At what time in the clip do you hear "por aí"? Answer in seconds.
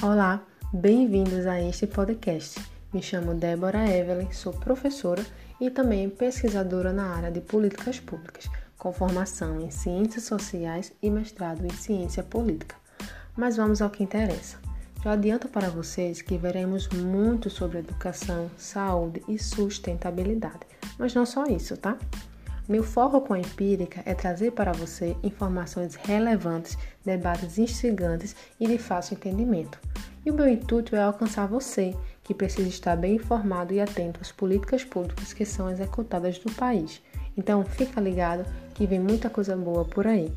39.84-40.32